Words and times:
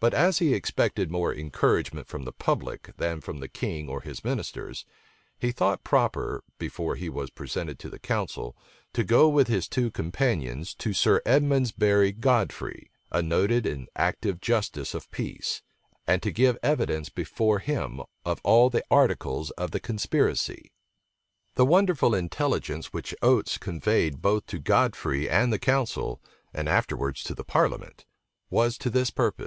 But 0.00 0.12
as 0.12 0.38
he 0.38 0.52
expected 0.52 1.10
more 1.10 1.34
encouragement 1.34 2.06
from 2.06 2.24
the 2.24 2.32
public 2.32 2.92
than 2.98 3.20
from 3.22 3.38
the 3.40 3.48
king 3.48 3.88
or 3.88 4.02
his 4.02 4.22
ministers, 4.22 4.84
he 5.38 5.50
thought 5.50 5.82
proper, 5.82 6.44
before 6.58 6.94
he 6.94 7.08
was 7.08 7.30
presented 7.30 7.78
to 7.80 7.88
the 7.88 7.98
council, 7.98 8.54
to 8.92 9.02
go 9.02 9.28
with 9.28 9.48
his 9.48 9.66
two 9.66 9.90
companions 9.90 10.74
to 10.74 10.92
Sir 10.92 11.22
Edmundsbury 11.24 12.12
Godfrey, 12.12 12.90
a 13.10 13.20
noted 13.22 13.64
and 13.66 13.88
active 13.96 14.38
justice 14.40 14.92
of 14.94 15.10
peace, 15.10 15.62
and 16.06 16.22
to 16.22 16.30
give 16.30 16.58
evidence 16.62 17.08
before 17.08 17.58
him 17.60 18.02
of 18.24 18.40
all 18.44 18.68
the 18.70 18.84
articles 18.90 19.50
of 19.52 19.70
the 19.72 19.80
conspiracy. 19.80 20.70
The 21.54 21.66
wonderful 21.66 22.14
intelligence 22.14 22.92
which 22.92 23.14
Oates 23.22 23.56
conveyed 23.58 24.20
both 24.22 24.46
to 24.48 24.58
Godfrey 24.58 25.28
and 25.28 25.50
the 25.50 25.58
council, 25.58 26.20
and 26.54 26.68
afterwards 26.68 27.22
to 27.24 27.34
the 27.34 27.44
parliament, 27.44 28.04
was 28.50 28.76
to 28.78 28.90
this 28.90 29.08
purpose. 29.10 29.44